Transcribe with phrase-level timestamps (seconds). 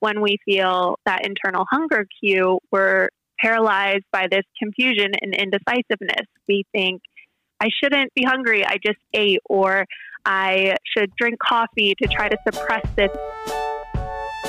[0.00, 6.26] when we feel that internal hunger cue, we're paralyzed by this confusion and indecisiveness.
[6.48, 7.02] We think,
[7.62, 9.86] I shouldn't be hungry, I just ate, or
[10.24, 13.10] I should drink coffee to try to suppress this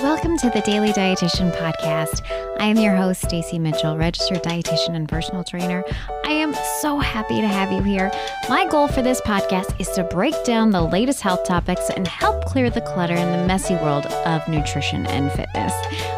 [0.04, 2.25] Welcome to the Daily Dietitian Podcast.
[2.59, 5.83] I am your host, Stacy Mitchell, registered dietitian and personal trainer.
[6.25, 8.11] I am so happy to have you here.
[8.50, 12.45] My goal for this podcast is to break down the latest health topics and help
[12.45, 15.73] clear the clutter in the messy world of nutrition and fitness.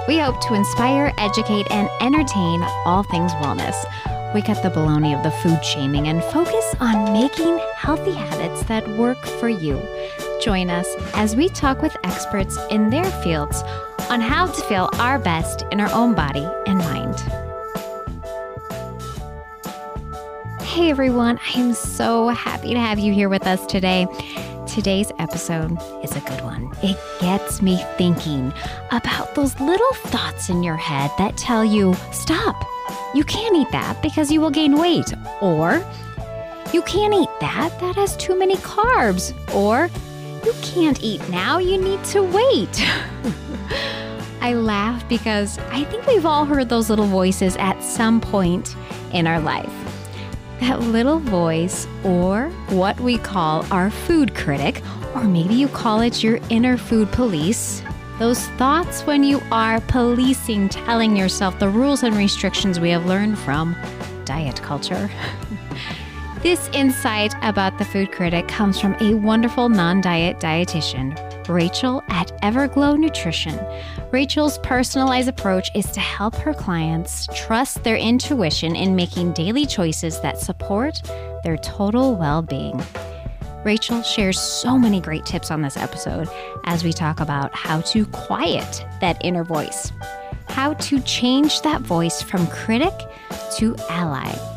[0.07, 3.75] We hope to inspire, educate, and entertain all things wellness.
[4.33, 8.87] We cut the baloney of the food shaming and focus on making healthy habits that
[8.97, 9.77] work for you.
[10.41, 13.61] Join us as we talk with experts in their fields
[14.09, 17.19] on how to feel our best in our own body and mind.
[20.61, 24.07] Hey everyone, I am so happy to have you here with us today.
[24.67, 26.71] Today's episode is a good one.
[26.81, 28.51] It gets me thinking
[28.91, 32.65] about those little thoughts in your head that tell you, stop,
[33.13, 35.13] you can't eat that because you will gain weight.
[35.41, 35.85] Or,
[36.73, 39.31] you can't eat that, that has too many carbs.
[39.53, 39.91] Or,
[40.45, 42.83] you can't eat now, you need to wait.
[44.41, 48.75] I laugh because I think we've all heard those little voices at some point
[49.13, 49.71] in our life.
[50.59, 54.81] That little voice, or what we call our food critic,
[55.15, 57.81] or maybe you call it your inner food police,
[58.19, 63.39] those thoughts when you are policing, telling yourself the rules and restrictions we have learned
[63.39, 63.75] from
[64.25, 65.09] diet culture.
[66.43, 72.37] This insight about the food critic comes from a wonderful non diet dietitian, Rachel at
[72.41, 73.57] Everglow Nutrition.
[74.11, 80.19] Rachel's personalized approach is to help her clients trust their intuition in making daily choices
[80.19, 81.01] that support
[81.45, 82.83] their total well being.
[83.63, 86.27] Rachel shares so many great tips on this episode
[86.65, 89.93] as we talk about how to quiet that inner voice,
[90.49, 92.91] how to change that voice from critic
[93.55, 94.52] to ally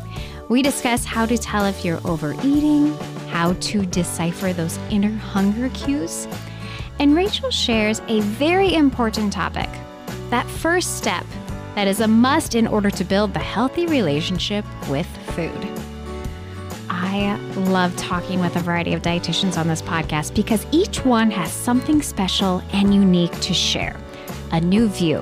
[0.49, 2.95] we discuss how to tell if you're overeating,
[3.27, 6.27] how to decipher those inner hunger cues,
[6.99, 9.69] and Rachel shares a very important topic
[10.29, 11.25] that first step
[11.75, 15.67] that is a must in order to build the healthy relationship with food.
[16.89, 21.51] I love talking with a variety of dietitians on this podcast because each one has
[21.51, 23.95] something special and unique to share
[24.51, 25.21] a new view,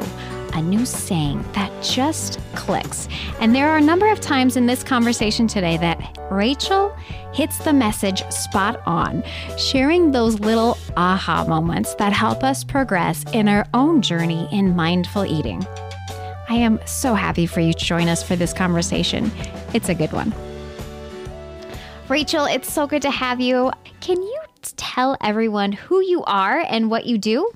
[0.53, 3.07] a new saying that just clicks.
[3.39, 6.95] And there are a number of times in this conversation today that Rachel
[7.33, 9.23] hits the message spot on,
[9.57, 15.25] sharing those little aha moments that help us progress in our own journey in mindful
[15.25, 15.65] eating.
[16.47, 19.31] I am so happy for you to join us for this conversation.
[19.73, 20.33] It's a good one.
[22.07, 23.71] Rachel, it's so good to have you.
[23.99, 24.41] Can you
[24.77, 27.51] tell everyone who you are and what you do?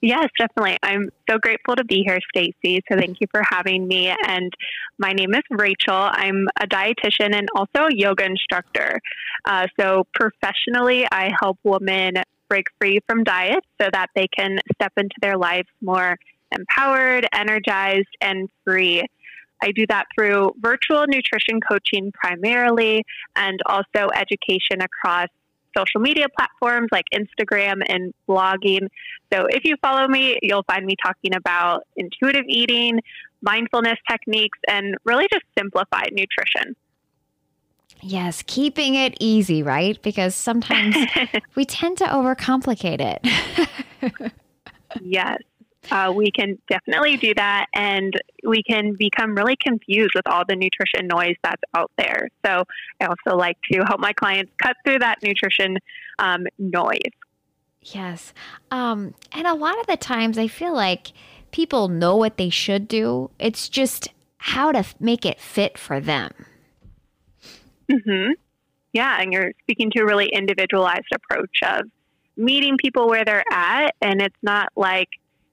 [0.00, 0.78] Yes, definitely.
[0.82, 2.82] I'm so grateful to be here, Stacy.
[2.90, 4.14] So thank you for having me.
[4.26, 4.52] And
[4.98, 6.08] my name is Rachel.
[6.12, 9.00] I'm a dietitian and also a yoga instructor.
[9.44, 12.14] Uh, so professionally, I help women
[12.48, 16.16] break free from diet so that they can step into their lives more
[16.52, 19.04] empowered, energized, and free.
[19.62, 23.04] I do that through virtual nutrition coaching primarily
[23.34, 25.28] and also education across
[25.78, 28.88] social media platforms like Instagram and blogging.
[29.32, 33.00] So if you follow me, you'll find me talking about intuitive eating,
[33.42, 36.74] mindfulness techniques, and really just simplified nutrition.
[38.00, 40.00] Yes, keeping it easy, right?
[40.02, 40.96] Because sometimes
[41.54, 44.32] we tend to overcomplicate it.
[45.02, 45.38] yes
[45.90, 50.56] uh, we can definitely do that and we can become really confused with all the
[50.56, 52.28] nutrition noise that's out there.
[52.44, 52.64] So
[53.00, 55.78] I also like to help my clients cut through that nutrition
[56.18, 57.00] um, noise.
[57.82, 58.32] Yes.
[58.70, 61.12] Um, and a lot of the times I feel like
[61.52, 66.32] people know what they should do, it's just how to make it fit for them.
[67.90, 68.32] Mm-hmm.
[68.92, 71.86] Yeah, and you're speaking to a really individualized approach of
[72.36, 75.08] meeting people where they're at, and it's not like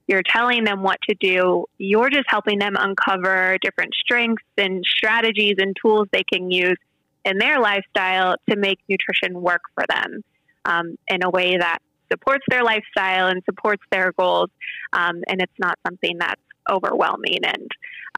[0.06, 1.66] you're telling them what to do.
[1.78, 6.78] You're just helping them uncover different strengths and strategies and tools they can use
[7.24, 10.22] in their lifestyle to make nutrition work for them
[10.64, 11.78] um, in a way that
[12.10, 14.50] supports their lifestyle and supports their goals.
[14.92, 17.68] Um, and it's not something that's overwhelming and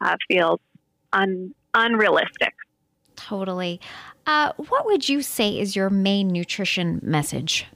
[0.01, 0.61] uh, feels
[1.13, 2.55] un- unrealistic.
[3.17, 3.81] Totally.
[4.27, 7.67] Uh, what would you say is your main nutrition message?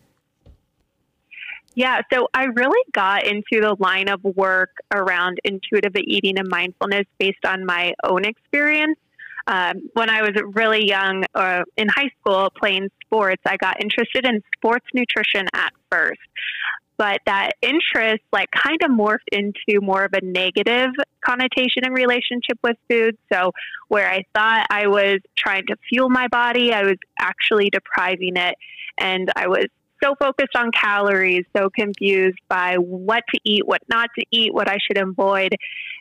[1.74, 7.06] Yeah, so I really got into the line of work around intuitive eating and mindfulness
[7.19, 8.98] based on my own experience.
[9.46, 14.26] Um, when I was really young, uh, in high school, playing sports, I got interested
[14.26, 16.20] in sports nutrition at first.
[17.02, 20.90] but that interest like kind of morphed into more of a negative
[21.20, 23.16] connotation in relationship with food.
[23.32, 23.50] So
[23.88, 28.54] where I thought I was trying to fuel my body, I was actually depriving it.
[28.98, 29.66] And I was
[30.02, 34.69] so focused on calories, so confused by what to eat, what not to eat, what
[34.69, 35.54] I should avoid.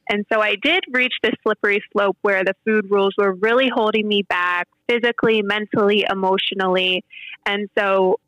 [0.10, 4.08] And so I did reach this slippery slope where the food rules were really holding
[4.08, 7.04] me back physically, mentally, emotionally.
[7.46, 8.20] And so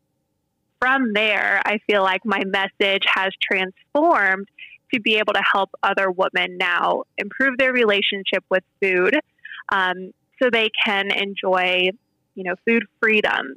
[0.79, 4.47] from there, I feel like my message has transformed
[4.93, 9.15] to be able to help other women now improve their relationship with food
[9.71, 10.11] um,
[10.41, 11.89] so they can enjoy,
[12.35, 13.55] you know, food freedom.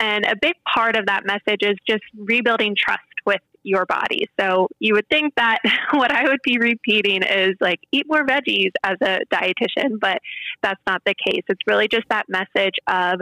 [0.00, 4.28] And a big part of that message is just rebuilding trust with your body.
[4.38, 5.58] So you would think that
[5.92, 10.18] what I would be repeating is like eat more veggies as a dietitian, but
[10.62, 11.42] that's not the case.
[11.48, 13.20] It's really just that message of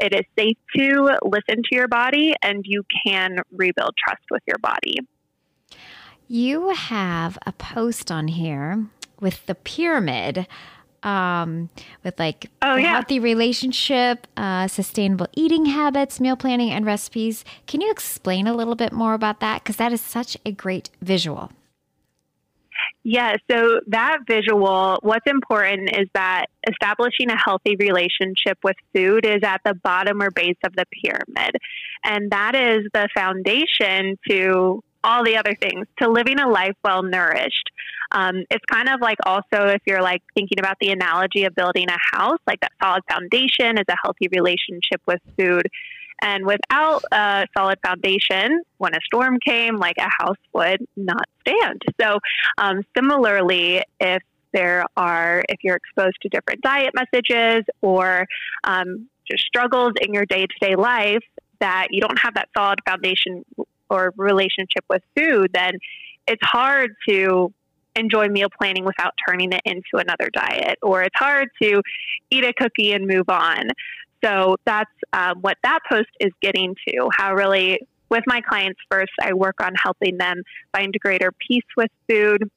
[0.00, 4.58] it is safe to listen to your body and you can rebuild trust with your
[4.58, 4.98] body.
[6.26, 8.86] You have a post on here
[9.20, 10.46] with the pyramid
[11.04, 11.68] um,
[12.02, 12.94] with like oh, yeah.
[12.94, 17.44] healthy relationship, uh, sustainable eating habits, meal planning, and recipes.
[17.66, 19.62] Can you explain a little bit more about that?
[19.62, 21.52] Because that is such a great visual.
[23.02, 29.40] Yeah, so that visual, what's important is that establishing a healthy relationship with food is
[29.42, 31.56] at the bottom or base of the pyramid.
[32.02, 37.02] And that is the foundation to all the other things, to living a life well
[37.02, 37.70] nourished.
[38.12, 41.86] Um, it's kind of like also if you're like thinking about the analogy of building
[41.88, 45.68] a house, like that solid foundation is a healthy relationship with food.
[46.22, 51.82] And without a solid foundation, when a storm came, like a house would not stand.
[52.00, 52.18] So,
[52.56, 54.22] um, similarly, if
[54.52, 58.26] there are, if you're exposed to different diet messages or
[58.62, 61.24] um, just struggles in your day to day life,
[61.60, 63.44] that you don't have that solid foundation
[63.90, 65.78] or relationship with food, then
[66.26, 67.52] it's hard to
[67.96, 71.80] enjoy meal planning without turning it into another diet, or it's hard to
[72.30, 73.68] eat a cookie and move on.
[74.24, 77.08] So that's um, what that post is getting to.
[77.16, 80.42] How really, with my clients first, I work on helping them
[80.72, 82.50] find greater peace with food.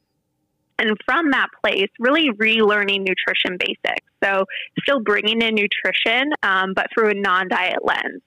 [0.80, 4.06] And from that place, really relearning nutrition basics.
[4.24, 4.46] So,
[4.84, 8.22] still bringing in nutrition, um, but through a non diet lens.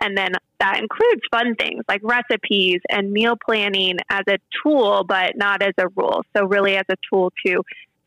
[0.00, 5.36] And then that includes fun things like recipes and meal planning as a tool, but
[5.36, 6.22] not as a rule.
[6.36, 7.62] So, really, as a tool to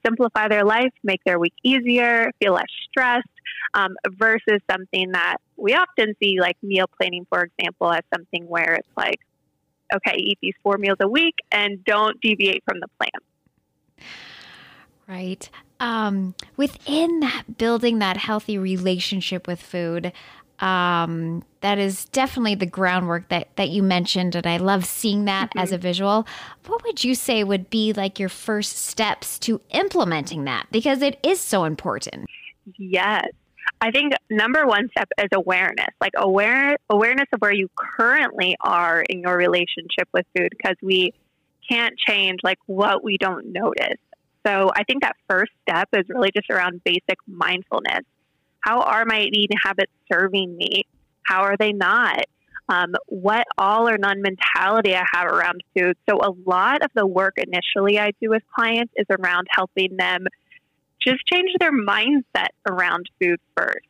[0.06, 3.28] simplify their life, make their week easier, feel less stressed,
[3.74, 8.74] um, versus something that we often see, like meal planning, for example, as something where
[8.76, 9.20] it's like,
[9.94, 14.08] okay, eat these four meals a week and don't deviate from the plan.
[15.08, 15.50] Right.
[15.80, 20.12] Um, within that, building that healthy relationship with food,
[20.60, 25.50] um, that is definitely the groundwork that that you mentioned, and I love seeing that
[25.50, 25.60] mm-hmm.
[25.60, 26.28] as a visual.
[26.66, 30.68] What would you say would be like your first steps to implementing that?
[30.72, 32.28] Because it is so important.
[32.78, 33.28] Yes.
[33.80, 39.02] I think number one step is awareness, like aware awareness of where you currently are
[39.02, 41.14] in your relationship with food, because we
[41.70, 44.00] can't change like what we don't notice.
[44.46, 48.06] So I think that first step is really just around basic mindfulness
[48.68, 50.86] how are my eating habits serving me?
[51.24, 52.26] How are they not?
[52.70, 55.96] Um, what all or none mentality I have around food.
[56.10, 60.26] So, a lot of the work initially I do with clients is around helping them
[61.06, 63.86] just change their mindset around food first.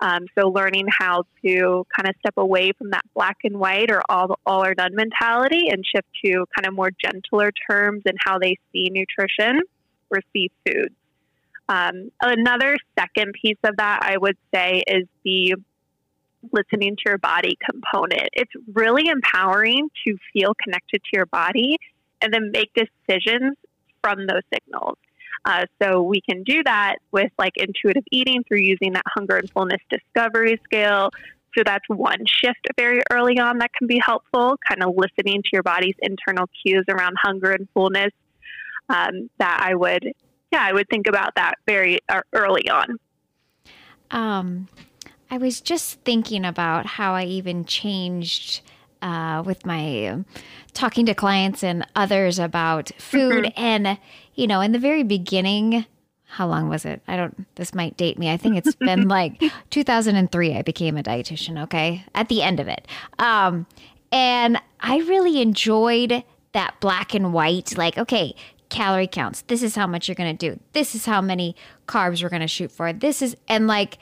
[0.00, 4.02] Um, so, learning how to kind of step away from that black and white or
[4.10, 8.38] all, all or none mentality and shift to kind of more gentler terms and how
[8.38, 9.62] they see nutrition
[10.10, 10.94] or see food.
[11.70, 15.54] Um, another second piece of that, I would say, is the
[16.52, 18.28] listening to your body component.
[18.32, 21.78] It's really empowering to feel connected to your body
[22.20, 23.56] and then make decisions
[24.02, 24.96] from those signals.
[25.44, 29.48] Uh, so we can do that with like intuitive eating through using that hunger and
[29.50, 31.10] fullness discovery scale.
[31.56, 35.48] So that's one shift very early on that can be helpful, kind of listening to
[35.52, 38.10] your body's internal cues around hunger and fullness.
[38.88, 40.12] Um, that I would
[40.50, 42.98] yeah, I would think about that very uh, early on.
[44.10, 44.68] Um,
[45.30, 48.62] I was just thinking about how I even changed
[49.02, 50.26] uh, with my um,
[50.72, 53.44] talking to clients and others about food.
[53.44, 53.60] Mm-hmm.
[53.62, 53.98] And,
[54.34, 55.86] you know, in the very beginning,
[56.24, 57.00] how long was it?
[57.08, 58.30] I don't, this might date me.
[58.30, 62.04] I think it's been like 2003, I became a dietitian, okay?
[62.14, 62.86] At the end of it.
[63.18, 63.66] Um,
[64.12, 68.34] and I really enjoyed that black and white, like, okay,
[68.70, 69.42] calorie counts.
[69.42, 70.60] This is how much you're going to do.
[70.72, 71.54] This is how many
[71.86, 72.92] carbs we're going to shoot for.
[72.92, 73.98] This is, and like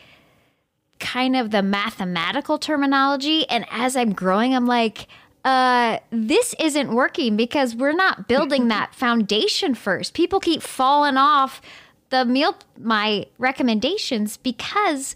[0.98, 3.48] kind of the mathematical terminology.
[3.48, 5.08] And as I'm growing, I'm like,
[5.44, 10.14] uh, this isn't working because we're not building that foundation first.
[10.14, 11.60] People keep falling off
[12.10, 15.14] the meal my recommendations because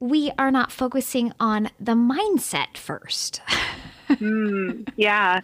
[0.00, 3.40] we are not focusing on the mindset first.
[4.08, 5.40] mm, yeah.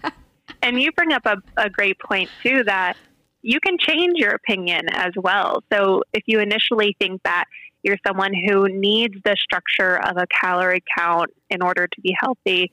[0.62, 2.96] And you bring up a, a great point too that
[3.42, 5.62] you can change your opinion as well.
[5.72, 7.44] So if you initially think that
[7.82, 12.70] you're someone who needs the structure of a calorie count in order to be healthy,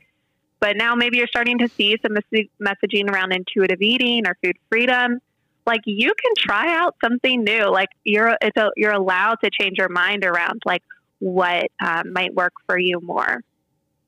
[0.60, 2.16] but now maybe you're starting to see some
[2.62, 5.20] messaging around intuitive eating or food freedom,
[5.66, 7.66] like you can try out something new.
[7.70, 10.84] Like you're it's a, you're allowed to change your mind around like
[11.20, 13.42] what um, might work for you more.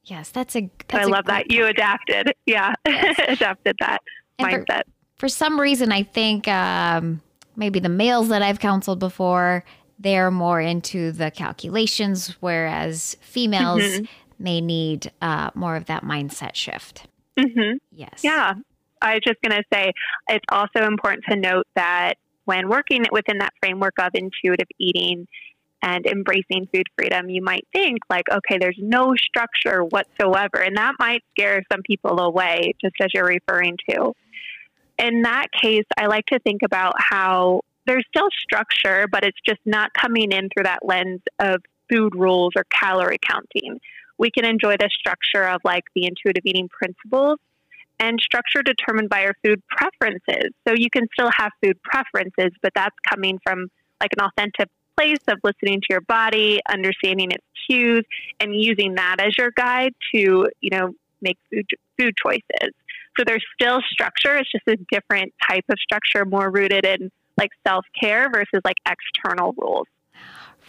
[0.03, 0.69] Yes, that's a.
[0.87, 2.33] That's I love that you adapted.
[2.45, 3.15] Yeah, yes.
[3.27, 4.01] adapted that
[4.39, 4.83] and mindset.
[4.85, 7.21] For, for, some reason, I think um,
[7.55, 9.63] maybe the males that I've counseled before
[9.99, 14.05] they're more into the calculations, whereas females mm-hmm.
[14.39, 17.05] may need uh, more of that mindset shift.
[17.39, 17.77] Mm-hmm.
[17.91, 18.21] Yes.
[18.23, 18.55] Yeah,
[19.01, 19.91] I was just going to say
[20.27, 25.27] it's also important to note that when working within that framework of intuitive eating
[25.83, 30.61] and embracing food freedom, you might think like, okay, there's no structure whatsoever.
[30.63, 34.13] And that might scare some people away, just as you're referring to.
[35.01, 39.59] In that case, I like to think about how there's still structure, but it's just
[39.65, 43.79] not coming in through that lens of food rules or calorie counting.
[44.19, 47.39] We can enjoy the structure of like the intuitive eating principles
[47.99, 50.51] and structure determined by our food preferences.
[50.67, 55.23] So you can still have food preferences, but that's coming from like an authentic place
[55.27, 58.05] of listening to your body, understanding its cues,
[58.39, 61.67] and using that as your guide to, you know, make food
[61.97, 62.73] food choices.
[63.21, 64.35] So there's still structure.
[64.37, 68.77] It's just a different type of structure, more rooted in like self care versus like
[68.89, 69.85] external rules.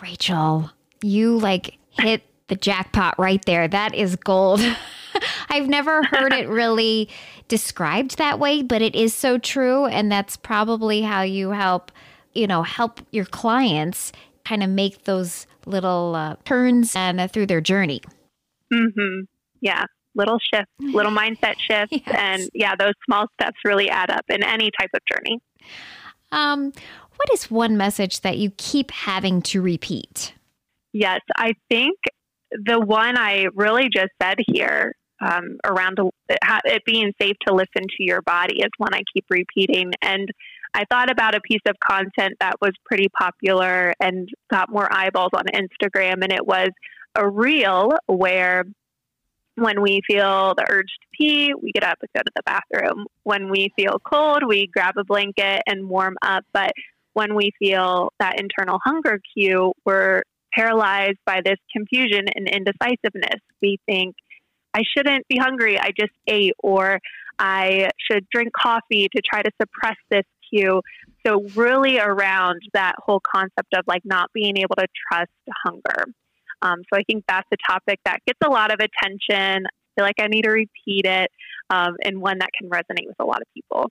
[0.02, 0.70] Rachel,
[1.02, 3.68] you like hit the jackpot right there.
[3.68, 4.60] That is gold.
[5.48, 7.08] I've never heard it really
[7.48, 9.86] described that way, but it is so true.
[9.86, 11.90] And that's probably how you help,
[12.34, 14.12] you know, help your clients
[14.44, 18.02] kind of make those little uh, turns and uh, through their journey.
[18.70, 19.22] Mm-hmm.
[19.62, 19.84] Yeah.
[20.14, 21.90] Little shifts, little mindset shifts.
[22.06, 22.14] yes.
[22.16, 25.40] And yeah, those small steps really add up in any type of journey.
[26.30, 26.72] Um,
[27.16, 30.34] what is one message that you keep having to repeat?
[30.92, 31.96] Yes, I think
[32.50, 38.04] the one I really just said here um, around it being safe to listen to
[38.04, 39.92] your body is one I keep repeating.
[40.02, 40.28] And
[40.74, 45.30] I thought about a piece of content that was pretty popular and got more eyeballs
[45.34, 46.70] on Instagram, and it was
[47.14, 48.64] a reel where
[49.56, 53.06] when we feel the urge to pee, we get up and go to the bathroom.
[53.24, 56.44] When we feel cold, we grab a blanket and warm up.
[56.52, 56.72] But
[57.12, 60.22] when we feel that internal hunger cue, we're
[60.54, 63.40] paralyzed by this confusion and indecisiveness.
[63.60, 64.14] We think,
[64.74, 65.78] I shouldn't be hungry.
[65.78, 66.98] I just ate, or
[67.38, 70.80] I should drink coffee to try to suppress this cue.
[71.26, 75.30] So, really, around that whole concept of like not being able to trust
[75.64, 76.06] hunger.
[76.62, 79.66] Um, so, I think that's a topic that gets a lot of attention.
[79.66, 81.30] I feel like I need to repeat it,
[81.70, 83.90] um, and one that can resonate with a lot of people.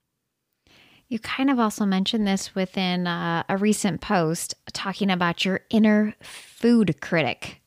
[1.10, 6.16] You kind of also mentioned this within uh, a recent post talking about your inner
[6.22, 7.62] food critic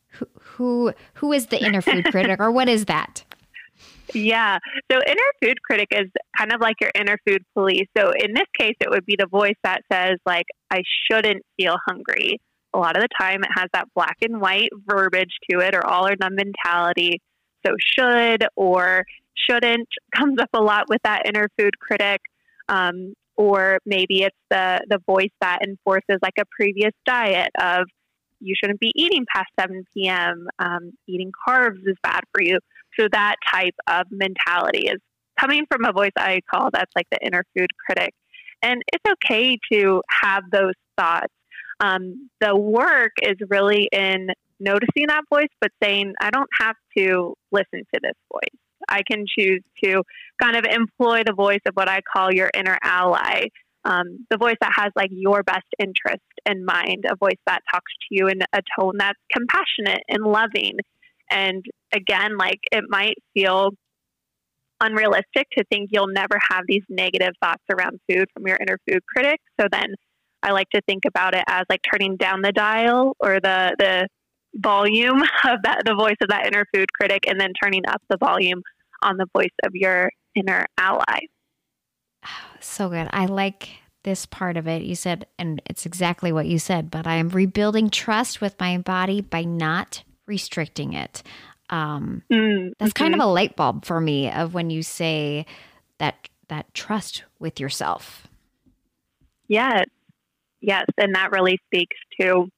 [0.55, 3.25] who who is the inner food critic or what is that?
[4.13, 4.59] Yeah.
[4.91, 7.87] So inner food critic is kind of like your inner food police.
[7.97, 11.77] So in this case it would be the voice that says like I shouldn't feel
[11.87, 12.41] hungry.
[12.75, 15.87] A lot of the time it has that black and white verbiage to it or
[15.87, 17.21] all or none mentality.
[17.67, 19.05] So should or
[19.49, 22.21] shouldn't comes up a lot with that inner food critic.
[22.69, 27.87] Um, or maybe it's the the voice that enforces like a previous diet of
[28.41, 30.47] you shouldn't be eating past 7 p.m.
[30.59, 32.59] Um, eating carbs is bad for you.
[32.99, 35.01] So that type of mentality is
[35.41, 38.15] coming from a voice I call that's like the inner food critic.
[38.63, 41.33] And it's okay to have those thoughts.
[41.81, 44.29] Um, the work is really in
[44.61, 48.61] noticing that voice, but saying, I don't have to listen to this voice.
[48.89, 50.03] I can choose to
[50.41, 53.47] kind of employ the voice of what I call your inner ally,
[53.85, 57.93] um, the voice that has like your best interest in mind, a voice that talks
[57.93, 60.79] to you in a tone that's compassionate and loving.
[61.31, 63.71] And again, like it might feel
[64.81, 69.01] unrealistic to think you'll never have these negative thoughts around food from your inner food
[69.07, 69.41] critic.
[69.61, 69.95] So then
[70.45, 74.09] I like to think about it as like turning down the dial or the the
[74.55, 78.17] volume of that the voice of that inner food critic and then turning up the
[78.19, 78.63] volume
[79.03, 81.21] on the voice of your inner ally.
[82.61, 83.11] So good.
[83.13, 83.69] I like
[84.05, 84.81] this part of it.
[84.85, 88.79] You said, and it's exactly what you said, but I am rebuilding trust with my
[88.79, 91.23] body by not restricting it.
[91.69, 93.05] Um, mm, that's mm-hmm.
[93.05, 95.45] kind of a light bulb for me of when you say
[95.99, 98.29] that that trust with yourself.
[99.49, 99.85] Yes,
[100.67, 102.49] yes, and that really speaks to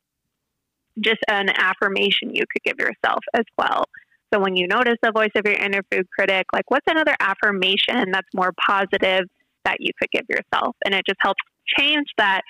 [0.98, 3.84] just an affirmation you could give yourself as well.
[4.32, 8.10] So when you notice the voice of your inner food critic, like what's another affirmation
[8.12, 9.24] that's more positive
[9.64, 10.74] that you could give yourself?
[10.84, 11.42] And it just helps
[11.78, 12.42] change that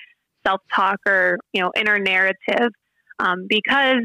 [0.45, 2.71] self talk or, you know, inner narrative
[3.19, 4.03] um, because,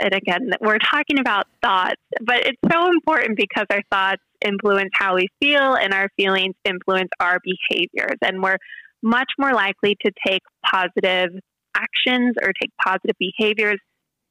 [0.00, 5.14] and again, we're talking about thoughts, but it's so important because our thoughts influence how
[5.14, 8.18] we feel and our feelings influence our behaviors.
[8.22, 8.58] And we're
[9.04, 11.30] much more likely to take positive
[11.76, 13.78] actions or take positive behaviors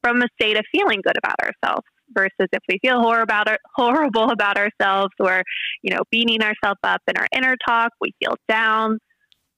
[0.01, 3.58] from a state of feeling good about ourselves versus if we feel horrible about, our,
[3.75, 5.44] horrible about ourselves or
[5.82, 8.98] you know beating ourselves up in our inner talk we feel down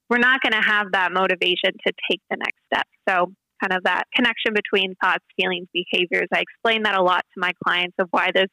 [0.09, 2.85] we're not going to have that motivation to take the next step.
[3.09, 3.31] So
[3.63, 7.53] kind of that connection between thoughts feelings behaviors i explain that a lot to my
[7.63, 8.49] clients of why this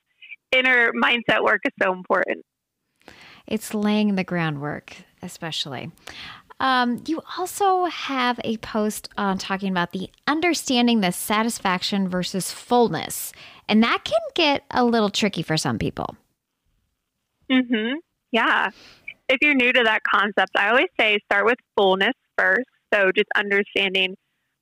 [0.53, 2.45] inner mindset work is so important.
[3.47, 5.91] It's laying the groundwork especially
[6.61, 13.33] um, you also have a post on talking about the understanding the satisfaction versus fullness,
[13.69, 16.17] and that can get a little tricky for some people.
[17.51, 17.97] Mhm.
[18.31, 18.71] Yeah.
[19.29, 22.69] If you're new to that concept, I always say start with fullness first.
[22.93, 24.17] So just understanding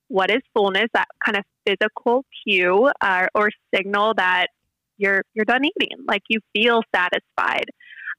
[0.07, 4.47] what is fullness, that kind of physical cue uh, or signal that
[4.97, 7.65] you're you're done eating, like you feel satisfied.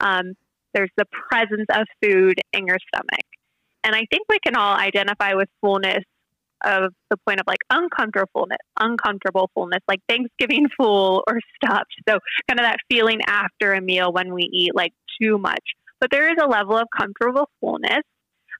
[0.00, 0.34] Um,
[0.74, 3.26] there's the presence of food in your stomach.
[3.84, 6.04] And I think we can all identify with fullness
[6.64, 11.94] of the point of like uncomfortableness, uncomfortable fullness, like Thanksgiving full or stuffed.
[12.08, 15.64] So kind of that feeling after a meal when we eat like too much.
[16.00, 18.02] But there is a level of comfortable fullness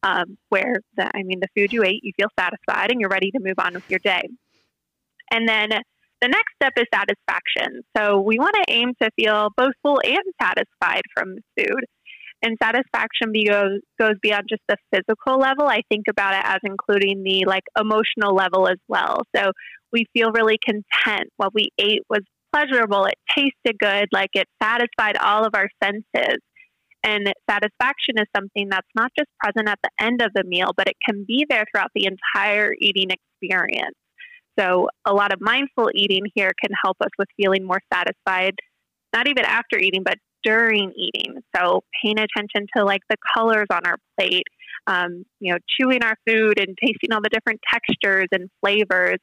[0.03, 3.31] um, where the, I mean, the food you ate, you feel satisfied and you're ready
[3.31, 4.29] to move on with your day.
[5.31, 5.71] And then
[6.21, 7.83] the next step is satisfaction.
[7.97, 11.85] So we want to aim to feel both full and satisfied from food
[12.43, 15.67] and satisfaction goes goes beyond just the physical level.
[15.67, 19.23] I think about it as including the like emotional level as well.
[19.35, 19.53] So
[19.93, 21.31] we feel really content.
[21.37, 23.07] What we ate was pleasurable.
[23.07, 24.09] It tasted good.
[24.13, 26.39] Like it satisfied all of our senses.
[27.05, 30.89] And satisfaction is something that's not just present at the end of the meal, but
[30.89, 33.97] it can be there throughout the entire eating experience.
[34.59, 38.55] So, a lot of mindful eating here can help us with feeling more satisfied,
[39.13, 41.41] not even after eating, but during eating.
[41.57, 44.47] So paying attention to like the colors on our plate,
[44.87, 49.19] um, you know, chewing our food and tasting all the different textures and flavors.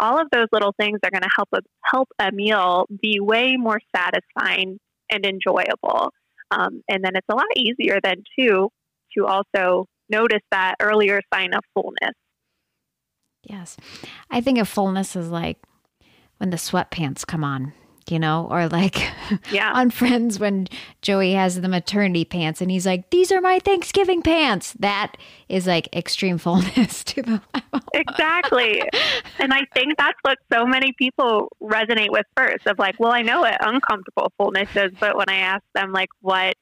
[0.00, 3.56] All of those little things are going to help a, help a meal be way
[3.56, 4.78] more satisfying
[5.10, 6.12] and enjoyable.
[6.50, 8.70] Um, and then it's a lot easier then too
[9.16, 12.14] to also notice that earlier sign of fullness.
[13.42, 13.76] Yes,
[14.30, 15.58] I think of fullness is like
[16.38, 17.72] when the sweatpants come on
[18.10, 18.96] you know, or like
[19.50, 19.72] yeah.
[19.72, 20.68] on Friends when
[21.02, 25.16] Joey has the maternity pants and he's like, "These are my Thanksgiving pants." That
[25.48, 27.88] is like extreme fullness to the level.
[27.94, 28.82] exactly,
[29.38, 32.66] and I think that's what so many people resonate with first.
[32.66, 36.10] Of like, well, I know what uncomfortable fullness is, but when I ask them like
[36.20, 36.56] what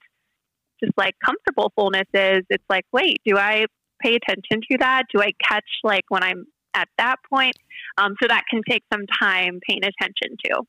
[0.83, 3.67] just like comfortable fullness is, it's like, wait, do I
[4.01, 5.05] pay attention to that?
[5.15, 7.57] Do I catch like when I'm at that point?
[7.99, 10.63] Um, so that can take some time paying attention to.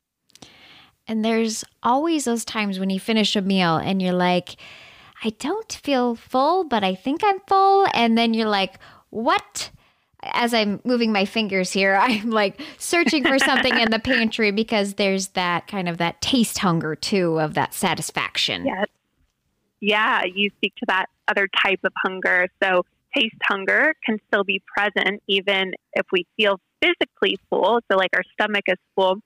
[1.08, 4.56] And there's always those times when you finish a meal and you're like,
[5.24, 7.86] I don't feel full, but I think I'm full.
[7.94, 9.70] And then you're like, what?
[10.22, 14.94] As I'm moving my fingers here, I'm like searching for something in the pantry because
[14.94, 18.66] there's that kind of that taste hunger too of that satisfaction.
[18.66, 18.86] Yes.
[19.80, 22.48] Yeah, you speak to that other type of hunger.
[22.62, 22.84] So
[23.16, 27.80] taste hunger can still be present even if we feel physically full.
[27.90, 29.20] So like our stomach is full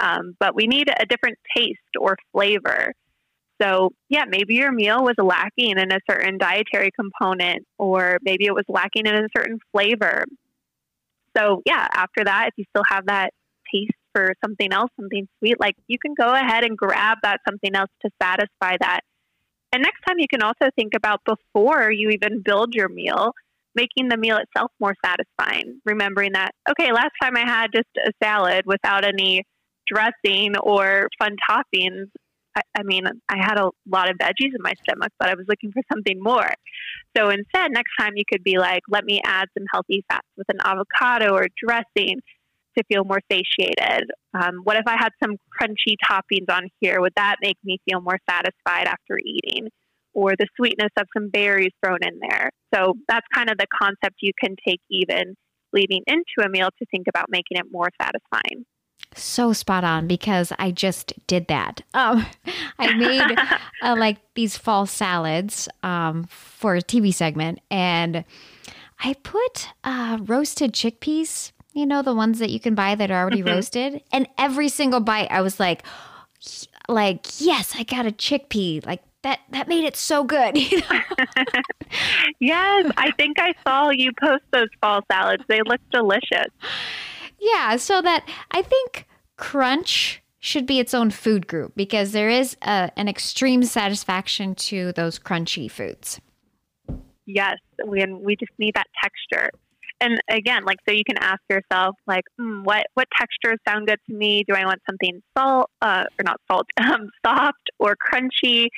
[0.00, 2.92] um, but we need a different taste or flavor.
[3.60, 8.54] So, yeah, maybe your meal was lacking in a certain dietary component, or maybe it
[8.54, 10.24] was lacking in a certain flavor.
[11.36, 13.30] So, yeah, after that, if you still have that
[13.72, 17.74] taste for something else, something sweet, like you can go ahead and grab that something
[17.74, 19.00] else to satisfy that.
[19.72, 23.32] And next time, you can also think about before you even build your meal,
[23.74, 25.80] making the meal itself more satisfying.
[25.84, 29.44] Remembering that, okay, last time I had just a salad without any
[29.92, 32.06] dressing or fun toppings,
[32.56, 35.46] I, I mean, I had a lot of veggies in my stomach, but I was
[35.48, 36.50] looking for something more.
[37.16, 40.46] So instead, next time you could be like, let me add some healthy fats with
[40.48, 42.20] an avocado or dressing
[42.76, 44.10] to feel more satiated.
[44.34, 47.00] Um, what if I had some crunchy toppings on here?
[47.00, 49.68] Would that make me feel more satisfied after eating?
[50.14, 52.50] Or the sweetness of some berries thrown in there.
[52.74, 55.34] So that's kind of the concept you can take even
[55.72, 58.64] leading into a meal to think about making it more satisfying.
[59.20, 61.82] So spot on because I just did that.
[61.94, 62.26] Um,
[62.78, 63.38] I made
[63.82, 68.24] uh, like these fall salads um, for a TV segment, and
[69.00, 71.52] I put uh, roasted chickpeas.
[71.72, 73.54] You know the ones that you can buy that are already mm-hmm.
[73.54, 75.82] roasted, and every single bite, I was like,
[76.88, 78.84] like yes, I got a chickpea.
[78.86, 80.56] Like that that made it so good.
[82.40, 85.44] yes, I think I saw you post those fall salads.
[85.48, 86.48] They look delicious.
[87.38, 89.06] Yeah, so that I think
[89.38, 94.92] crunch should be its own food group because there is a, an extreme satisfaction to
[94.92, 96.20] those crunchy foods.
[97.26, 99.50] Yes, we we just need that texture.
[100.00, 103.98] And again, like so, you can ask yourself, like, mm, what what textures sound good
[104.08, 104.44] to me?
[104.48, 108.68] Do I want something salt uh, or not salt, um, soft or crunchy?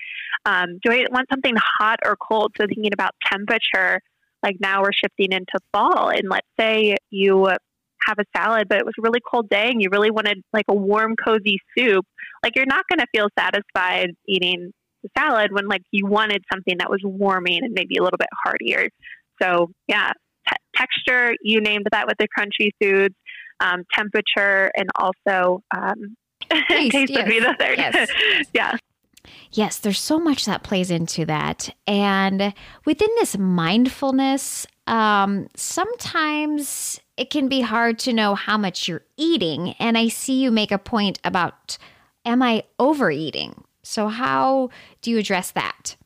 [0.47, 2.53] Um, do I want something hot or cold?
[2.59, 4.01] So thinking about temperature,
[4.43, 7.51] like now we're shifting into fall, and let's say you
[8.07, 10.67] have a salad, but it was a really cold day and you really wanted like
[10.69, 12.05] a warm, cozy soup,
[12.43, 16.77] like you're not going to feel satisfied eating the salad when like you wanted something
[16.79, 18.89] that was warming and maybe a little bit heartier.
[19.43, 20.11] So yeah,
[20.49, 23.15] t- texture, you named that with the crunchy foods,
[23.61, 26.17] um, temperature, and also um,
[26.69, 27.17] taste, taste yes.
[27.17, 27.79] would be the third.
[27.79, 28.11] Yes.
[28.55, 28.77] yeah.
[29.53, 31.75] Yes, there's so much that plays into that.
[31.87, 39.05] And within this mindfulness, um, sometimes it can be hard to know how much you're
[39.19, 39.75] eating.
[39.79, 41.77] And I see you make a point about
[42.25, 43.63] am I overeating?
[43.83, 44.71] So, how
[45.03, 45.97] do you address that?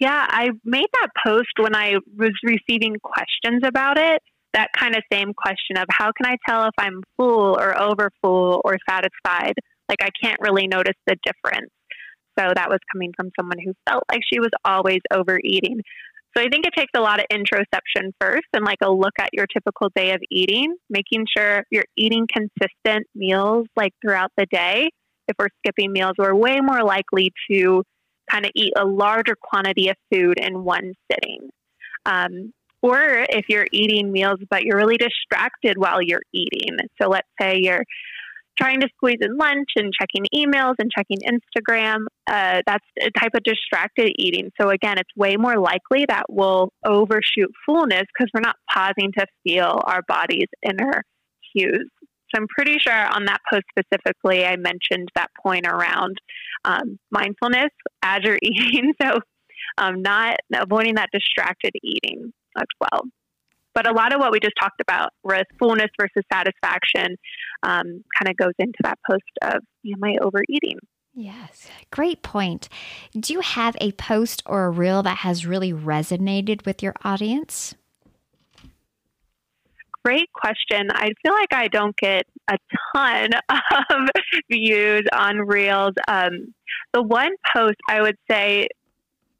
[0.00, 4.22] Yeah, I made that post when I was receiving questions about it.
[4.54, 8.10] That kind of same question of how can I tell if I'm full or over
[8.22, 9.52] full or satisfied?
[9.90, 11.70] Like, I can't really notice the difference.
[12.38, 15.82] So, that was coming from someone who felt like she was always overeating.
[16.38, 19.30] So I think it takes a lot of introspection first and like a look at
[19.32, 24.88] your typical day of eating, making sure you're eating consistent meals like throughout the day.
[25.26, 27.82] If we're skipping meals, we're way more likely to
[28.30, 31.50] kind of eat a larger quantity of food in one sitting.
[32.06, 36.76] Um, or if you're eating meals, but you're really distracted while you're eating.
[37.02, 37.82] So let's say you're
[38.60, 42.06] trying to squeeze in lunch and checking emails and checking Instagram.
[42.28, 44.50] Uh, that's a type of distracted eating.
[44.60, 49.26] So, again, it's way more likely that we'll overshoot fullness because we're not pausing to
[49.44, 51.02] feel our body's inner
[51.52, 51.88] cues.
[52.02, 56.18] So, I'm pretty sure on that post specifically, I mentioned that point around
[56.64, 57.70] um, mindfulness
[58.02, 58.92] as you're eating.
[59.00, 59.18] So,
[59.78, 63.02] um, not avoiding that distracted eating as well.
[63.74, 67.16] But a lot of what we just talked about, with fullness versus satisfaction,
[67.62, 70.78] um, kind of goes into that post of am I overeating?
[71.14, 72.68] Yes, great point.
[73.18, 77.74] Do you have a post or a reel that has really resonated with your audience?
[80.04, 80.88] Great question.
[80.92, 82.56] I feel like I don't get a
[82.94, 84.08] ton of
[84.50, 85.94] views on reels.
[86.06, 86.54] Um,
[86.92, 88.68] the one post I would say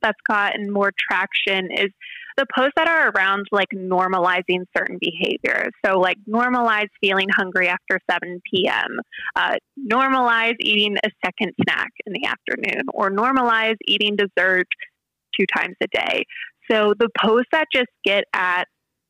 [0.02, 1.90] that's gotten more traction is
[2.38, 5.72] the posts that are around like normalizing certain behaviors.
[5.84, 9.00] So, like normalize feeling hungry after 7 p.m.,
[9.36, 9.56] uh,
[9.92, 14.68] normalize eating a second snack in the afternoon, or normalize eating dessert
[15.38, 16.24] two times a day.
[16.70, 18.64] So, the posts that just get at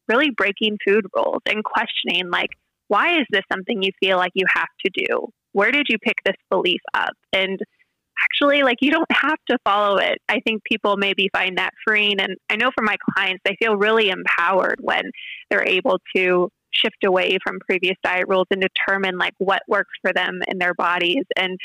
[0.08, 2.50] really breaking food rules and questioning, like,
[2.88, 5.28] why is this something you feel like you have to do?
[5.52, 7.12] Where did you pick this belief up?
[7.34, 7.60] And
[8.22, 10.18] actually like you don't have to follow it.
[10.28, 12.20] I think people maybe find that freeing.
[12.20, 15.10] And I know for my clients, they feel really empowered when
[15.50, 20.12] they're able to shift away from previous diet rules and determine like what works for
[20.12, 21.24] them in their bodies.
[21.36, 21.58] And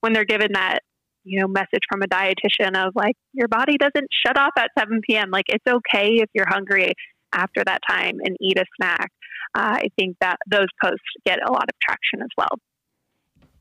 [0.00, 0.80] when they're given that,
[1.24, 5.00] you know, message from a dietitian of like, your body doesn't shut off at 7
[5.08, 5.30] p.m.
[5.30, 6.94] Like it's okay if you're hungry
[7.32, 9.10] after that time and eat a snack.
[9.54, 12.58] Uh, I think that those posts get a lot of traction as well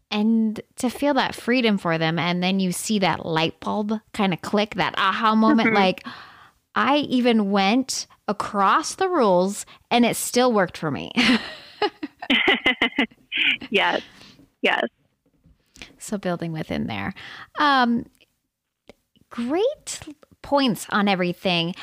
[0.09, 4.33] and to feel that freedom for them and then you see that light bulb kind
[4.33, 5.77] of click that aha moment mm-hmm.
[5.77, 6.05] like
[6.75, 11.11] i even went across the rules and it still worked for me.
[13.69, 14.01] Yes
[14.61, 14.83] yes.
[15.99, 17.13] So building within there.
[17.59, 18.07] Um
[19.29, 19.99] great
[20.41, 21.75] points on everything.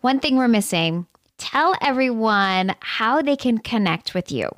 [0.00, 1.06] One thing we're missing
[1.38, 4.48] tell everyone how they can connect with you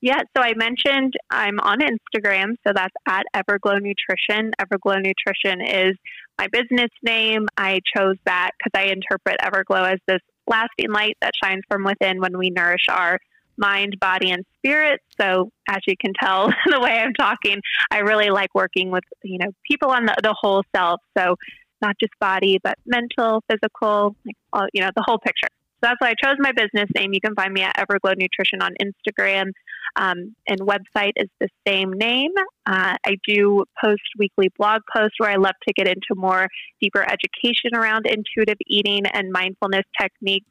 [0.00, 4.52] yeah, so I mentioned I'm on Instagram, so that's at Everglow Nutrition.
[4.60, 5.96] Everglow Nutrition is
[6.38, 7.46] my business name.
[7.56, 12.18] I chose that because I interpret Everglow as this lasting light that shines from within
[12.18, 13.18] when we nourish our
[13.58, 15.00] mind, body, and spirit.
[15.20, 17.60] So, as you can tell the way I'm talking,
[17.90, 21.00] I really like working with you know people on the, the whole self.
[21.16, 21.36] So,
[21.82, 25.48] not just body, but mental, physical, like all, you know, the whole picture.
[25.82, 27.12] That's why I chose my business name.
[27.12, 29.52] You can find me at Everglow Nutrition on Instagram,
[29.96, 32.32] um, and website is the same name.
[32.66, 36.48] Uh, I do post weekly blog posts where I love to get into more
[36.80, 40.46] deeper education around intuitive eating and mindfulness techniques.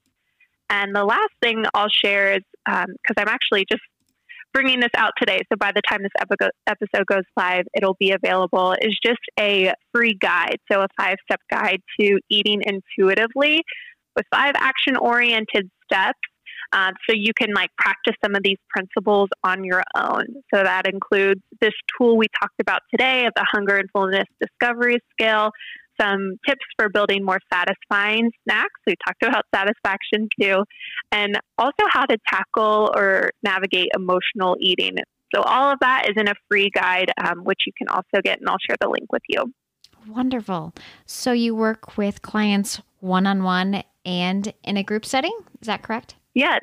[0.70, 3.82] And the last thing I'll share is because um, I'm actually just
[4.54, 5.40] bringing this out today.
[5.52, 8.76] So by the time this episode goes live, it'll be available.
[8.82, 13.64] Is just a free guide, so a five step guide to eating intuitively
[14.20, 16.20] with five action oriented steps.
[16.72, 20.26] Uh, so you can like practice some of these principles on your own.
[20.54, 24.98] So that includes this tool we talked about today of the hunger and fullness discovery
[25.12, 25.50] scale,
[26.00, 28.80] some tips for building more satisfying snacks.
[28.86, 30.64] We talked about satisfaction too,
[31.12, 34.98] and also how to tackle or navigate emotional eating.
[35.34, 38.40] So, all of that is in a free guide, um, which you can also get,
[38.40, 39.54] and I'll share the link with you.
[40.08, 40.74] Wonderful.
[41.06, 45.36] So, you work with clients one on one and in a group setting?
[45.62, 46.16] Is that correct?
[46.34, 46.62] Yes,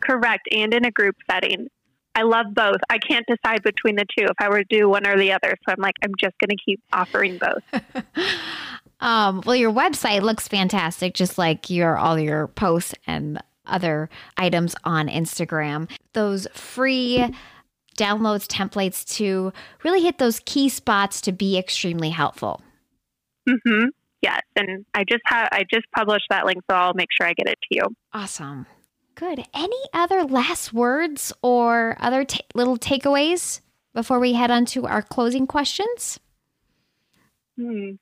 [0.00, 0.48] correct.
[0.52, 1.68] And in a group setting.
[2.14, 2.78] I love both.
[2.90, 5.54] I can't decide between the two if I were to do one or the other.
[5.64, 7.82] So I'm like, I'm just going to keep offering both.
[9.00, 14.74] um, well, your website looks fantastic, just like your all your posts and other items
[14.82, 15.88] on Instagram.
[16.12, 17.24] Those free
[17.96, 19.52] downloads templates to
[19.84, 22.62] really hit those key spots to be extremely helpful.
[23.48, 23.88] Mm-hmm.
[24.20, 27.34] Yes, and I just have I just published that link, so I'll make sure I
[27.34, 27.82] get it to you.
[28.12, 28.66] Awesome.
[29.14, 29.44] Good.
[29.54, 33.60] Any other last words or other t- little takeaways
[33.92, 36.20] before we head on to our closing questions?
[37.56, 37.92] Hmm.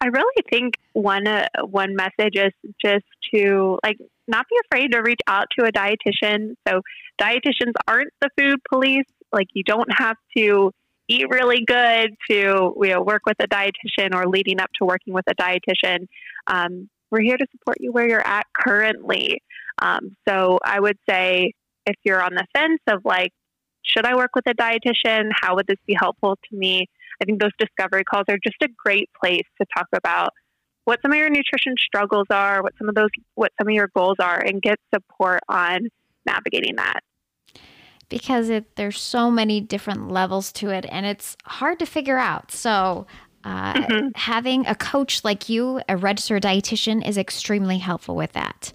[0.00, 5.00] I really think one uh, one message is just to like not be afraid to
[5.00, 6.54] reach out to a dietitian.
[6.66, 6.80] So
[7.20, 9.06] dietitians aren't the food police.
[9.32, 10.72] Like you don't have to
[11.08, 15.14] eat really good to you know work with a dietitian or leading up to working
[15.14, 16.06] with a dietitian.
[16.46, 19.42] Um, we're here to support you where you're at currently.
[19.80, 21.52] Um, so I would say
[21.86, 23.32] if you're on the fence of like,
[23.82, 25.30] should I work with a dietitian?
[25.40, 26.88] How would this be helpful to me?
[27.22, 30.30] I think those discovery calls are just a great place to talk about
[30.84, 33.88] what some of your nutrition struggles are, what some of those, what some of your
[33.94, 35.88] goals are, and get support on
[36.26, 37.00] navigating that
[38.14, 42.52] because it, there's so many different levels to it and it's hard to figure out.
[42.52, 43.08] So,
[43.42, 44.08] uh, mm-hmm.
[44.14, 48.72] having a coach like you, a registered dietitian, is extremely helpful with that.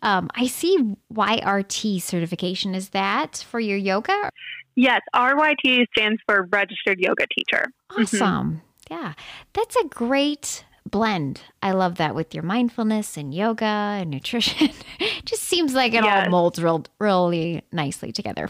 [0.00, 2.74] Um, I see YRT certification.
[2.74, 4.30] Is that for your yoga?
[4.74, 7.66] Yes, RYT stands for Registered Yoga Teacher.
[7.90, 8.02] Mm-hmm.
[8.02, 8.62] Awesome.
[8.88, 8.94] Mm-hmm.
[8.94, 9.12] Yeah,
[9.52, 11.42] that's a great blend.
[11.62, 14.70] I love that with your mindfulness and yoga and nutrition.
[15.26, 16.24] just seems like it yes.
[16.24, 18.48] all molds real, really nicely together.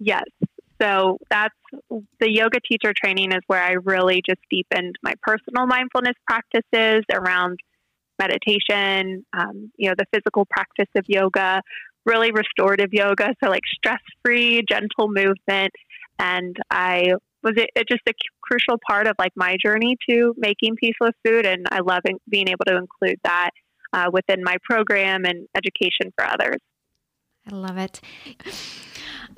[0.00, 0.24] Yes.
[0.80, 1.54] So that's
[2.20, 7.60] the yoga teacher training is where I really just deepened my personal mindfulness practices around
[8.18, 11.60] meditation, um, you know, the physical practice of yoga,
[12.06, 13.34] really restorative yoga.
[13.42, 15.72] So like stress free, gentle movement.
[16.18, 20.76] And I was it, it, just a crucial part of like my journey to making
[20.76, 21.44] peace with food.
[21.44, 23.50] And I love being able to include that
[23.92, 26.58] uh, within my program and education for others.
[27.50, 28.00] I love it.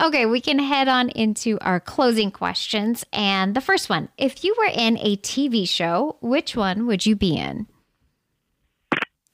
[0.00, 3.04] Okay, we can head on into our closing questions.
[3.12, 7.16] And the first one if you were in a TV show, which one would you
[7.16, 7.66] be in?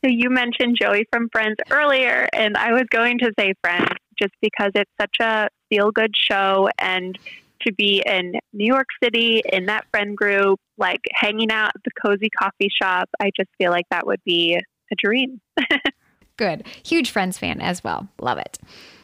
[0.04, 4.32] So you mentioned Joey from Friends earlier, and I was going to say Friends just
[4.40, 7.18] because it's such a feel good show and
[7.66, 11.90] to be in New York City in that friend group, like hanging out at the
[12.00, 15.40] cozy coffee shop, I just feel like that would be a dream.
[16.36, 16.66] Good.
[16.84, 18.08] Huge Friends fan as well.
[18.20, 18.58] Love it.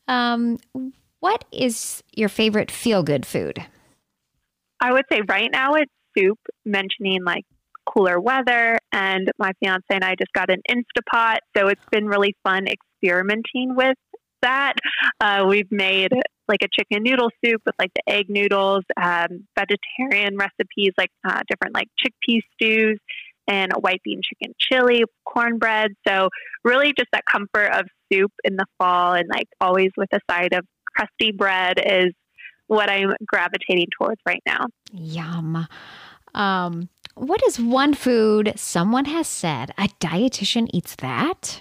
[0.07, 0.59] Um,
[1.25, 3.65] what is your favorite feel good food?
[4.79, 7.45] I would say right now it's soup, mentioning like
[7.87, 8.79] cooler weather.
[8.93, 11.39] And my fiance and I just got an Instapot.
[11.57, 13.97] So it's been really fun experimenting with
[14.43, 14.75] that.
[15.19, 16.13] Uh, we've made
[16.47, 21.41] like a chicken noodle soup with like the egg noodles, um, vegetarian recipes like uh,
[21.49, 22.99] different like chickpea stews
[23.49, 25.93] and a white bean chicken chili, cornbread.
[26.07, 26.29] So
[26.65, 30.53] really just that comfort of soup in the fall and like always with a side
[30.53, 32.13] of crusty bread is
[32.67, 34.67] what I'm gravitating towards right now.
[34.93, 35.67] Yum.
[36.35, 41.61] Um, what is one food someone has said a dietitian eats that?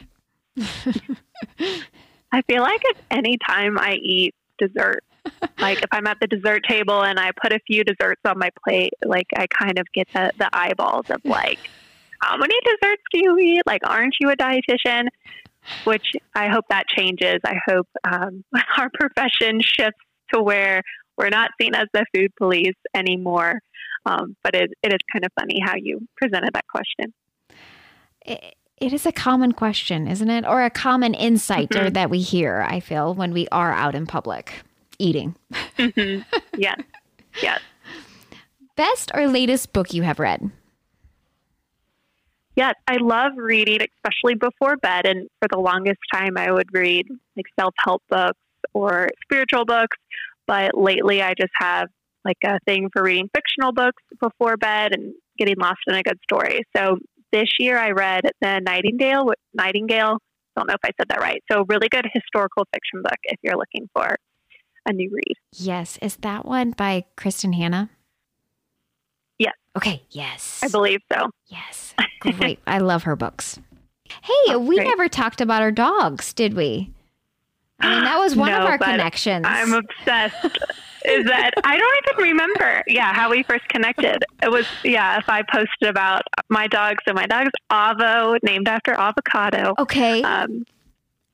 [2.32, 5.04] I feel like if any time I eat dessert,
[5.60, 8.50] like if I'm at the dessert table and I put a few desserts on my
[8.64, 11.60] plate, like I kind of get the, the eyeballs of like,
[12.22, 13.62] how many desserts do you eat?
[13.66, 15.08] Like, aren't you a dietitian?
[15.86, 17.40] Which I hope that changes.
[17.46, 18.44] I hope um,
[18.78, 20.00] our profession shifts
[20.34, 20.82] to where
[21.18, 23.60] we're not seen as the food police anymore.
[24.06, 27.14] Um, but it, it is kind of funny how you presented that question.
[28.26, 30.46] it is a common question, isn't it?
[30.46, 31.80] Or a common insight Mhm.
[31.86, 34.54] or that we hear, I feel, when we are out in public
[35.00, 35.36] eating.
[35.78, 36.20] hmm
[36.58, 36.80] Yes.
[37.42, 37.60] Yes.
[38.76, 40.52] Best or latest book you have read?
[42.56, 45.06] Yes, I love reading, especially before bed.
[45.06, 48.40] And for the longest time, I would read like self help books
[48.74, 49.98] or spiritual books.
[50.46, 51.88] But lately, I just have
[52.26, 56.20] like a thing for reading fictional books before bed and getting lost in a good
[56.24, 56.62] story.
[56.76, 56.98] So
[57.32, 59.34] this year, I read The Nightingale.
[59.54, 60.18] Nightingale.
[60.56, 61.44] Don't know if I said that right.
[61.52, 64.16] So, really good historical fiction book if you're looking for
[64.88, 65.36] a new read.
[65.52, 65.98] Yes.
[66.02, 67.90] Is that one by Kristin Hannah?
[69.76, 70.04] Okay.
[70.12, 70.60] Yes.
[70.64, 71.30] I believe so.
[71.48, 71.94] Yes.
[72.20, 72.60] Great.
[72.68, 73.60] I love her books.
[74.22, 74.88] Hey, we great.
[74.88, 76.92] never talked about our dogs, did we?
[77.80, 79.46] I mean, that was one of our connections.
[79.48, 80.58] I'm obsessed.
[81.06, 82.82] Is that I don't even remember.
[82.88, 84.24] Yeah, how we first connected.
[84.42, 85.18] It was yeah.
[85.18, 89.74] If I posted about my dog, so my dog's Avo, named after avocado.
[89.80, 90.22] okay.
[90.22, 90.64] Um,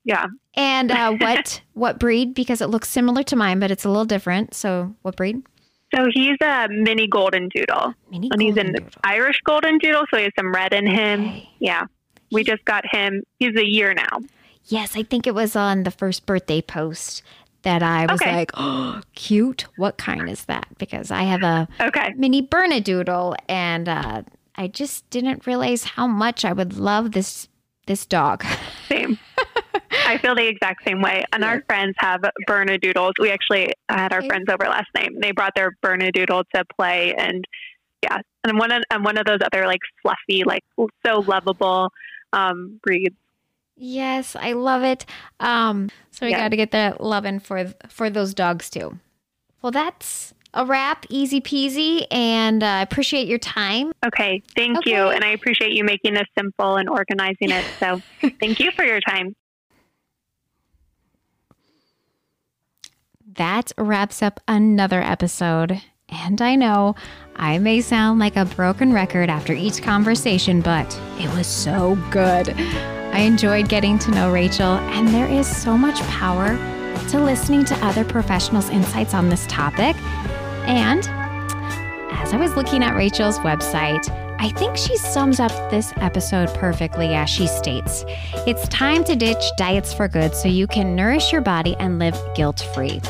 [0.06, 0.26] yeah,
[0.56, 2.34] and uh, what what breed?
[2.34, 4.56] Because it looks similar to mine, but it's a little different.
[4.56, 5.44] So, what breed?
[5.96, 8.90] So he's a mini golden doodle, Mini and he's an doodle.
[9.04, 11.22] Irish golden doodle, so he has some red in him.
[11.26, 11.50] Okay.
[11.60, 11.86] Yeah,
[12.32, 13.24] we just got him.
[13.40, 14.20] He's a year now.
[14.66, 17.24] Yes, I think it was on the first birthday post
[17.64, 18.34] that I was Okay.
[18.36, 19.66] like, oh, cute.
[19.78, 20.68] What kind is that?
[20.78, 24.22] Because I have a Okay, mini Bernedoodle, and uh,
[24.56, 27.48] I just didn't realize how much I would love this
[27.90, 28.46] this dog.
[28.88, 29.18] same.
[30.06, 31.24] I feel the exact same way.
[31.34, 33.14] And our friends have Bernedoodles.
[33.20, 34.28] We actually had our Okay.
[34.28, 35.08] friends over last night.
[35.08, 37.44] And they brought their Bernedoodle to play, and
[38.04, 40.64] yeah, and one of and one of those other like fluffy, like
[41.06, 41.92] so lovable
[42.32, 43.16] um, breeds.
[43.76, 45.06] Yes, I love it.
[45.40, 46.40] Um, so we Yeah.
[46.40, 49.00] got to get that loving for for those dogs too.
[49.62, 53.92] Well, that's a wrap, easy peasy, and I uh, appreciate your time.
[54.06, 57.66] Okay, thank you, and I appreciate you making this simple and organizing it.
[57.80, 58.02] So,
[58.40, 59.36] thank you for your time.
[63.36, 65.82] That wraps up another episode.
[66.12, 66.96] And I know
[67.36, 72.50] I may sound like a broken record after each conversation, but it was so good.
[72.50, 76.58] I enjoyed getting to know Rachel, and there is so much power
[77.10, 79.96] to listening to other professionals' insights on this topic.
[80.70, 81.00] And
[82.12, 84.08] as I was looking at Rachel's website,
[84.40, 88.06] I think she sums up this episode perfectly as she states
[88.46, 92.16] It's time to ditch diets for good so you can nourish your body and live
[92.36, 93.02] guilt free.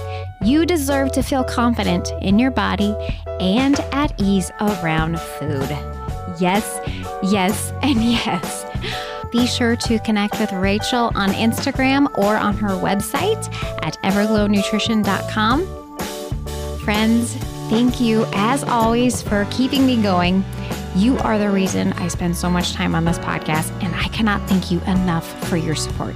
[0.41, 2.95] You deserve to feel confident in your body
[3.41, 5.69] and at ease around food.
[6.39, 6.79] Yes,
[7.21, 8.65] yes, and yes.
[9.33, 15.78] Be sure to connect with Rachel on Instagram or on her website at everglownutrition.com.
[16.89, 17.35] Friends,
[17.69, 20.43] thank you as always for keeping me going.
[20.95, 24.41] You are the reason I spend so much time on this podcast, and I cannot
[24.49, 26.15] thank you enough for your support.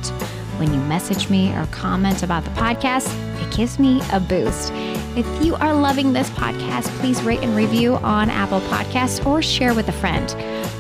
[0.58, 3.08] When you message me or comment about the podcast,
[3.40, 4.72] it gives me a boost.
[5.16, 9.76] If you are loving this podcast, please rate and review on Apple Podcasts or share
[9.76, 10.28] with a friend.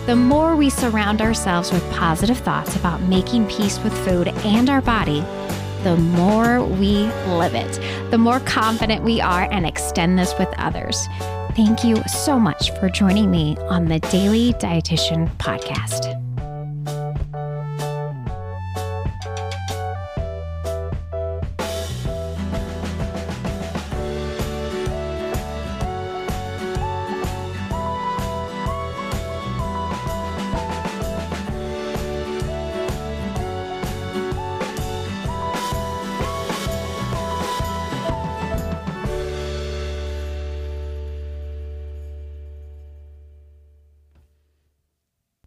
[0.07, 4.81] The more we surround ourselves with positive thoughts about making peace with food and our
[4.81, 5.23] body,
[5.83, 7.79] the more we live it,
[8.11, 11.07] the more confident we are and extend this with others.
[11.55, 16.22] Thank you so much for joining me on the Daily Dietitian Podcast.